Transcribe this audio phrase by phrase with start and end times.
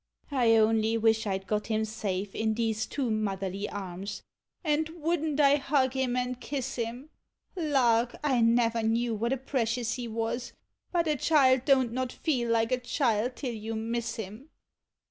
[0.31, 4.23] I only wish I 'd got him safe in these two Moth erly arms,
[4.63, 7.11] and wouldn't I hug him aud kiss him!
[7.55, 8.15] Lawk!
[8.23, 10.53] I never knew what a precious he was—
[10.91, 14.49] but a child don't not feel like a child till you miss him.